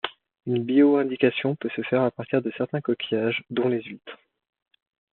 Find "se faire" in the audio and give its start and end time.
1.75-2.01